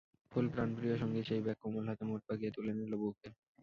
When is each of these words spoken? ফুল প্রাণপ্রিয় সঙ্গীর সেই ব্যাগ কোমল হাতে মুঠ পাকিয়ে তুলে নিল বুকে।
ফুল 0.31 0.45
প্রাণপ্রিয় 0.53 0.95
সঙ্গীর 1.01 1.27
সেই 1.29 1.41
ব্যাগ 1.45 1.57
কোমল 1.61 1.85
হাতে 1.89 2.03
মুঠ 2.05 2.21
পাকিয়ে 2.27 2.55
তুলে 2.55 2.71
নিল 2.73 2.93
বুকে। 3.01 3.27